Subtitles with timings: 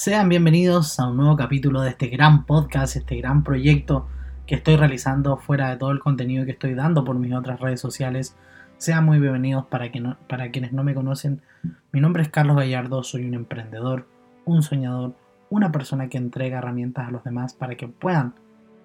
[0.00, 4.06] Sean bienvenidos a un nuevo capítulo de este gran podcast, este gran proyecto
[4.46, 7.80] que estoy realizando fuera de todo el contenido que estoy dando por mis otras redes
[7.80, 8.36] sociales.
[8.76, 11.42] Sean muy bienvenidos para, que para quienes no me conocen.
[11.90, 14.06] Mi nombre es Carlos Gallardo, soy un emprendedor,
[14.44, 15.16] un soñador,
[15.50, 18.34] una persona que entrega herramientas a los demás para que puedan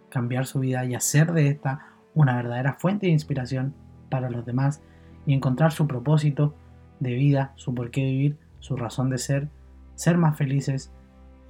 [0.10, 3.76] cambiar su vida y hacer de esta una verdadera fuente de inspiración
[4.10, 4.82] para los demás
[5.28, 6.56] y encontrar su propósito
[7.00, 9.50] de vida, su por qué vivir, su razón de ser,
[9.94, 10.92] ser más felices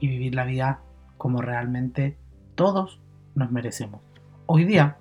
[0.04, 0.82] y vivir la vida
[1.18, 2.18] como realmente
[2.56, 3.00] todos
[3.36, 4.02] nos merecemos.
[4.48, 4.98] Hoy día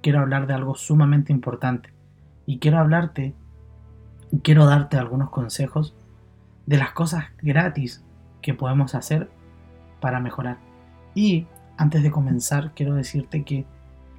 [0.00, 1.92] quiero hablar de algo sumamente importante
[2.46, 3.34] y quiero hablarte
[4.32, 5.94] y quiero darte algunos consejos
[6.64, 8.02] de las cosas gratis
[8.40, 9.28] que podemos hacer
[10.00, 10.56] para mejorar.
[11.14, 13.66] Y antes de comenzar quiero decirte que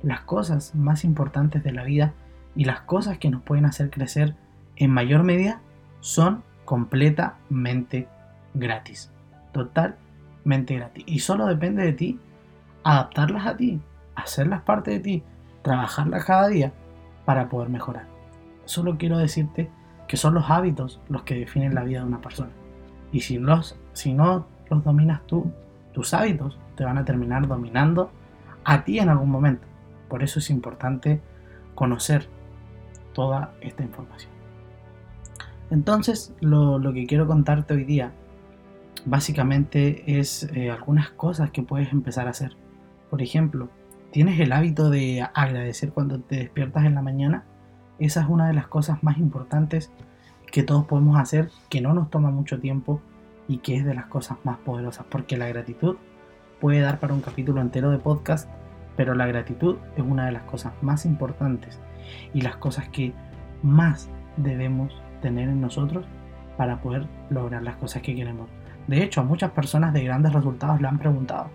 [0.04, 2.14] las cosas más importantes de la vida
[2.56, 4.36] y las cosas que nos pueden hacer crecer
[4.76, 5.62] en mayor medida
[6.00, 8.08] son completamente
[8.54, 9.12] gratis.
[10.48, 11.04] Gratis.
[11.06, 12.20] Y solo depende de ti
[12.84, 13.82] adaptarlas a ti,
[14.16, 15.24] hacerlas parte de ti,
[15.62, 16.74] trabajarlas cada día
[17.26, 18.08] para poder mejorar.
[18.66, 19.70] Solo quiero decirte
[20.08, 22.52] que son los hábitos los que definen la vida de una persona.
[23.12, 25.52] Y si, los, si no los dominas tú,
[25.94, 28.12] tus hábitos te van a terminar dominando
[28.64, 29.68] a ti en algún momento.
[30.08, 31.22] Por eso es importante
[31.76, 32.30] conocer
[33.14, 34.32] toda esta información.
[35.70, 38.14] Entonces, lo, que quiero contarte hoy día
[39.08, 42.56] básicamente es eh, algunas cosas que puedes empezar a hacer.
[43.10, 43.70] Por ejemplo,
[44.12, 47.46] ¿tienes el hábito de agradecer cuando te despiertas en la mañana?
[48.00, 49.92] Esa es una de las cosas más importantes
[50.52, 53.02] que todos podemos hacer, que no nos toma mucho tiempo
[53.48, 55.96] y que es de las cosas más poderosas, porque la gratitud
[56.60, 58.50] puede dar para un capítulo entero de podcast,
[58.98, 61.80] pero la gratitud es una de las cosas más importantes
[62.34, 63.14] y las cosas que
[63.64, 66.06] más debemos tener en nosotros
[66.58, 68.50] para poder lograr las cosas que queremos.
[68.88, 71.50] De hecho, a muchas personas de grandes resultados le han preguntado,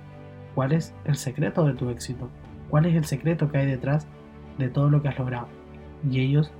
[0.54, 2.28] ¿cuál es el secreto de tu éxito?
[2.68, 4.06] ¿Cuál es el secreto que hay detrás
[4.58, 5.48] de todo lo que has logrado?
[6.08, 6.52] Y ellos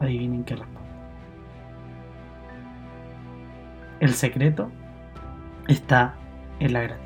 [0.00, 0.84] adivinen qué responden.
[4.00, 4.70] El secreto
[5.68, 6.14] está
[6.60, 7.04] en la gratitud.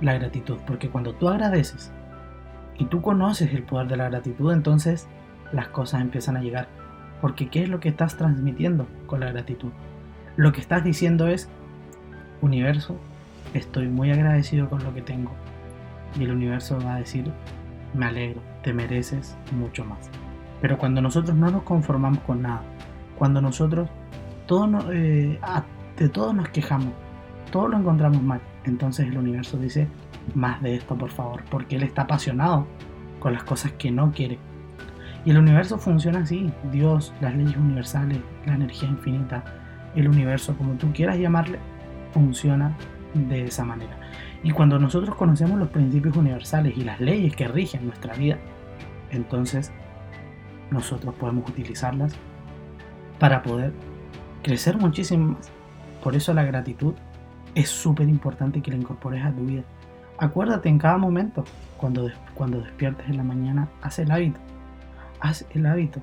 [0.00, 1.92] La gratitud, porque cuando tú agradeces
[2.76, 5.06] y tú conoces el poder de la gratitud, entonces
[5.52, 6.66] las cosas empiezan a llegar.
[7.20, 9.70] Porque ¿qué es lo que estás transmitiendo con la gratitud?
[10.36, 11.48] Lo que estás diciendo es,
[12.44, 12.96] universo,
[13.54, 15.32] estoy muy agradecido con lo que tengo.
[16.18, 17.30] Y el universo va a decir,
[17.94, 20.10] me alegro, te mereces mucho más.
[20.60, 22.62] Pero cuando nosotros no nos conformamos con nada,
[23.18, 23.88] cuando nosotros
[24.46, 25.38] todo eh,
[25.96, 26.92] de todo nos quejamos,
[27.50, 29.88] todo lo encontramos mal, entonces el universo dice,
[30.34, 32.66] más de esto por favor, porque él está apasionado
[33.20, 34.38] con las cosas que no quiere
[35.24, 39.42] y el universo funciona así, Dios, las leyes universales, la energía infinita,
[39.96, 41.58] el universo, como tú quieras llamarle,
[42.14, 42.74] funciona
[43.12, 43.98] de esa manera.
[44.42, 48.38] Y cuando nosotros conocemos los principios universales y las leyes que rigen nuestra vida,
[49.10, 49.70] entonces
[50.70, 52.14] nosotros podemos utilizarlas
[53.18, 53.72] para poder
[54.42, 55.50] crecer muchísimo más.
[56.02, 56.94] Por eso la gratitud
[57.54, 59.62] es súper importante que la incorpores a tu vida.
[60.18, 61.44] Acuérdate en cada momento,
[61.76, 64.40] cuando, cuando despiertes en la mañana, haz el hábito
[65.24, 66.00] haz el hábito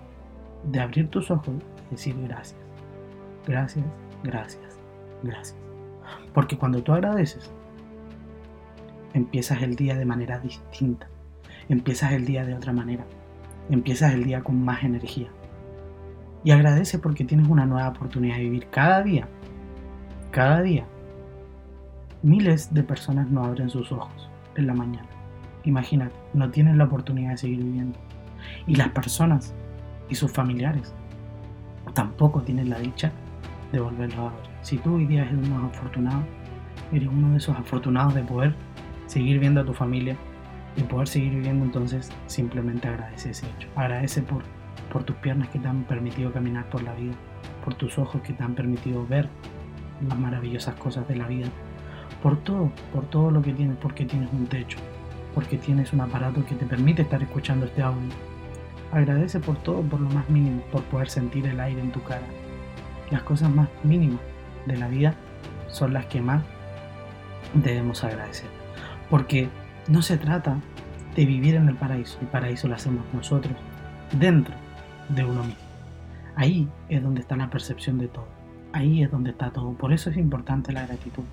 [0.63, 1.53] de abrir tus ojos
[1.87, 2.59] y decir gracias,
[3.45, 3.85] gracias,
[4.23, 4.79] gracias,
[5.23, 5.70] gracias.
[6.33, 7.51] Porque cuando tú agradeces,
[9.13, 11.07] empiezas el día de manera distinta,
[11.69, 13.05] empiezas el día de otra manera,
[13.69, 15.29] empiezas el día con más energía.
[16.43, 19.27] Y agradece porque tienes una nueva oportunidad de vivir cada día,
[20.31, 20.85] cada día.
[22.23, 25.07] Miles de personas no abren sus ojos en la mañana.
[25.63, 27.99] Imagínate, no tienen la oportunidad de seguir viviendo.
[28.65, 29.53] Y las personas
[30.09, 30.93] y sus familiares
[31.93, 33.11] tampoco tienen la dicha
[33.71, 34.50] de volverlos a ver.
[34.61, 36.23] Si tú hoy día eres uno afortunado,
[36.91, 38.55] eres uno de esos afortunados de poder
[39.07, 40.15] seguir viendo a tu familia
[40.77, 43.67] y poder seguir viviendo, entonces simplemente agradece ese hecho.
[43.75, 44.43] Agradece por,
[44.91, 47.13] por tus piernas que te han permitido caminar por la vida,
[47.65, 49.27] por tus ojos que te han permitido ver
[50.07, 51.47] las maravillosas cosas de la vida,
[52.21, 54.77] por todo, por todo lo que tienes, porque tienes un techo,
[55.33, 58.09] porque tienes un aparato que te permite estar escuchando este audio
[58.91, 62.25] Agradece por todo, por lo más mínimo, por poder sentir el aire en tu cara.
[63.09, 64.19] Las cosas más mínimas
[64.65, 65.13] de la vida
[65.67, 66.43] son las que más
[67.53, 68.49] debemos agradecer.
[69.09, 69.49] Porque
[69.87, 70.57] no se trata
[71.15, 73.55] de vivir en el paraíso, el paraíso lo hacemos nosotros,
[74.17, 74.53] dentro
[75.09, 75.61] de uno mismo.
[76.35, 78.27] Ahí es donde está la percepción de todo,
[78.71, 81.23] ahí es donde está todo, por eso es importante la gratitud.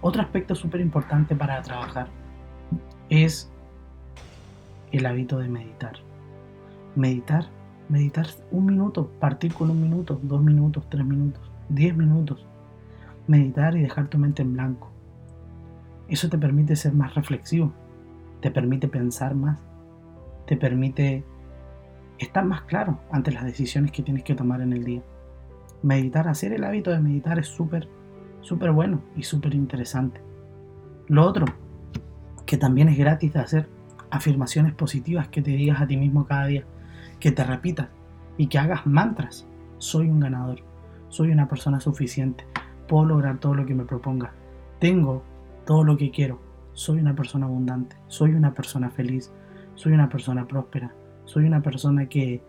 [0.00, 2.08] Otro aspecto súper importante para trabajar
[3.08, 3.50] es
[4.92, 5.94] el hábito de meditar
[6.98, 7.46] meditar,
[7.88, 12.44] meditar un minuto, partir con un minuto, dos minutos, tres minutos, diez minutos.
[13.28, 14.90] Meditar y dejar tu mente en blanco.
[16.08, 17.72] Eso te permite ser más reflexivo,
[18.40, 19.60] te permite pensar más,
[20.46, 21.24] te permite
[22.18, 25.02] estar más claro ante las decisiones que tienes que tomar en el día.
[25.82, 27.88] Meditar, hacer el hábito de meditar es súper,
[28.40, 30.20] súper bueno y súper interesante.
[31.06, 31.44] Lo otro,
[32.46, 33.68] que también es gratis de hacer,
[34.10, 36.64] afirmaciones positivas que te digas a ti mismo cada día,
[37.20, 37.88] que te repitas
[38.38, 39.46] y que hagas mantras.
[39.76, 40.62] Soy un ganador,
[41.08, 42.44] soy una persona suficiente,
[42.88, 44.32] puedo lograr todo lo que me proponga,
[44.80, 45.22] tengo
[45.64, 46.40] todo lo que quiero,
[46.72, 49.32] soy una persona abundante, soy una persona feliz,
[49.74, 50.92] soy una persona próspera,
[51.24, 52.42] soy una persona que,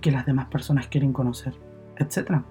[0.00, 1.54] que las demás personas quieren conocer,
[1.96, 2.42] etc.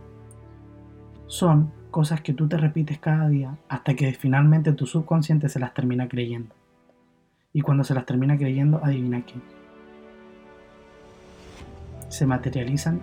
[1.28, 5.74] Son cosas que tú te repites cada día hasta que finalmente tu subconsciente se las
[5.74, 6.54] termina creyendo.
[7.54, 9.36] Y cuando se las termina creyendo, adivina qué.
[12.10, 13.02] Se materializan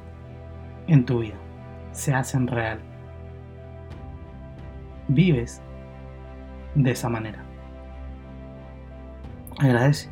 [0.88, 1.37] en tu vida,
[1.93, 2.91] se hacen real.
[5.14, 5.61] Vives
[6.75, 7.44] de esa manera.
[9.59, 10.09] Agradece.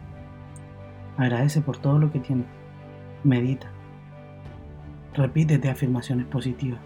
[1.16, 2.46] Agradece por todo lo que tienes.
[3.24, 3.68] Medita.
[5.14, 6.80] Repítete afirmaciones positivas.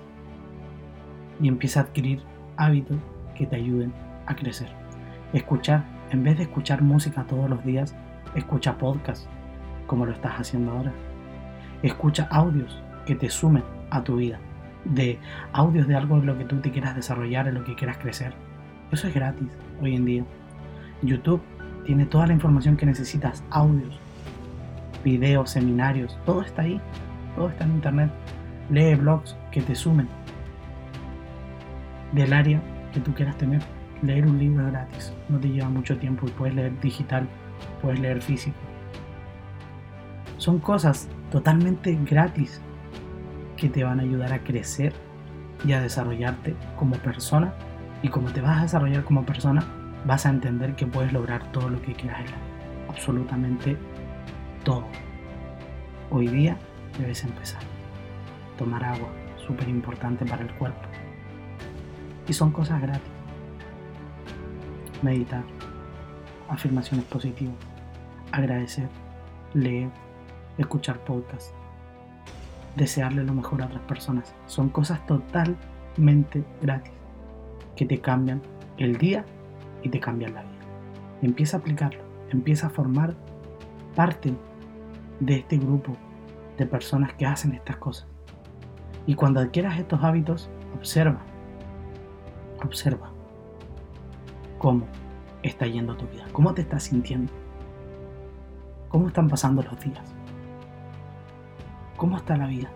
[1.41, 2.23] Y empieza a adquirir
[2.57, 2.99] hábitos
[3.35, 3.93] que te ayuden
[4.27, 4.69] a crecer.
[5.33, 7.97] Escuchar en vez de escuchar música todos los días,
[8.37, 9.29] escucha podcasts,
[9.89, 10.93] como lo estás haciendo ahora.
[11.83, 14.39] Escucha audios que te sumen a tu vida,
[14.85, 15.19] de
[15.53, 18.35] audios de algo en lo que tú te quieras desarrollar, en lo que quieras crecer.
[18.91, 19.49] Eso es gratis
[19.81, 20.25] hoy en día.
[21.03, 21.43] YouTube
[21.87, 23.99] tiene toda la información que necesitas, audios,
[25.03, 26.81] videos, seminarios, todo está ahí,
[27.37, 28.11] todo está en internet.
[28.71, 30.09] Lee blogs que te sumen
[32.13, 32.61] del área
[32.93, 33.61] que tú quieras tener
[34.05, 37.27] leer un libro gratis, no te lleva mucho tiempo y puedes leer digital,
[37.81, 38.57] puedes leer físico.
[40.39, 42.61] Son cosas totalmente gratis
[43.65, 44.93] que te van a ayudar a crecer
[45.65, 47.55] y a desarrollarte como persona.
[48.03, 49.65] Y como te vas a desarrollar como persona,
[50.05, 52.31] vas a entender que puedes lograr todo lo que quieras
[52.91, 53.79] Absolutamente
[54.65, 54.85] todo.
[56.11, 56.59] Hoy día
[56.99, 57.63] debes empezar.
[58.59, 59.09] Tomar agua,
[59.39, 60.87] súper importante para el cuerpo.
[62.29, 63.13] Y son cosas gratis
[65.01, 65.45] meditar,
[66.51, 67.57] afirmaciones positivas,
[68.31, 68.91] agradecer,
[69.55, 69.89] leer,
[70.59, 71.55] escuchar podcasts,
[72.76, 74.35] desearle lo mejor a otras personas.
[74.47, 76.93] Son cosas totalmente gratis
[77.76, 78.43] que te cambian
[78.79, 79.25] el día
[79.82, 80.53] y te cambian la vida.
[81.23, 83.15] Empieza a aplicarlo, empieza a formar
[83.94, 84.35] parte
[85.21, 85.97] de este grupo
[86.59, 88.09] de personas que hacen estas cosas.
[89.06, 91.20] Y cuando adquieras estos hábitos, observa,
[92.65, 93.11] observa
[94.59, 94.87] cómo
[95.43, 97.32] está yendo tu vida, cómo te estás sintiendo,
[98.88, 100.15] cómo están pasando los días,
[101.96, 102.70] cómo está la vida.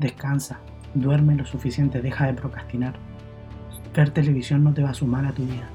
[0.00, 0.60] Descansa,
[0.94, 2.94] duerme lo suficiente, deja de procrastinar.
[3.94, 5.68] Ver televisión no te va a sumar a tu vida.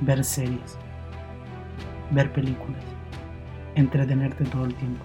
[0.00, 0.78] Ver series,
[2.10, 2.84] ver películas,
[3.74, 5.02] entretenerte todo el tiempo.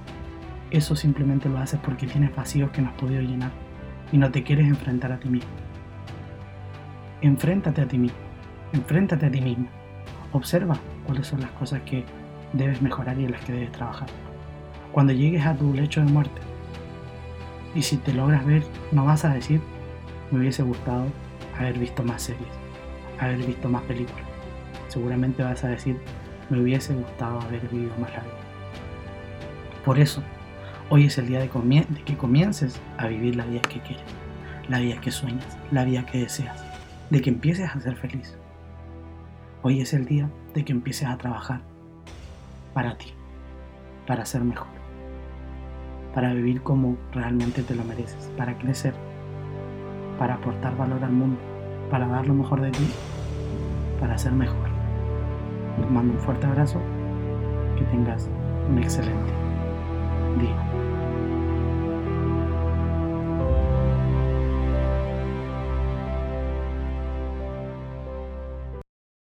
[0.69, 3.51] Eso simplemente lo haces porque tienes vacíos que no has podido llenar
[4.11, 5.51] y no te quieres enfrentar a ti mismo.
[7.21, 8.31] Enfréntate a ti mismo
[8.73, 9.67] Enfréntate a ti mismo.
[10.31, 12.05] Observa cuáles son las cosas que
[12.53, 14.07] debes mejorar y en las que debes trabajar.
[14.91, 16.41] Cuando llegues a tu lecho de muerte,
[17.73, 19.61] y si te logras ver, no vas a decir,
[20.29, 21.05] me hubiese gustado
[21.57, 22.49] haber visto más series,
[23.19, 24.25] haber visto más películas.
[24.89, 25.97] Seguramente vas a decir,
[26.49, 28.33] me hubiese gustado haber vivido más la vida.
[29.85, 30.21] Por eso,
[30.89, 34.03] hoy es el día de, de que comiences a vivir la vida que quieres,
[34.67, 36.61] la vida que sueñas, la vida que deseas,
[37.09, 38.37] de que empieces a ser feliz.
[39.61, 41.61] Hoy es el día de que empieces a trabajar
[42.73, 43.13] para ti,
[44.05, 44.80] para ser mejor,
[46.13, 48.93] para vivir como realmente te lo mereces, para crecer,
[50.19, 51.39] para aportar valor al mundo,
[51.89, 52.87] para dar lo mejor de ti,
[53.99, 54.69] para ser mejor.
[55.79, 56.79] Te mando un fuerte abrazo,
[57.77, 58.29] que tengas
[58.69, 59.31] un excelente
[60.39, 60.70] día.